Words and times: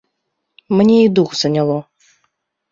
Мне 0.79 0.97
і 1.05 1.13
дух 1.21 1.37
заняло. 1.43 1.79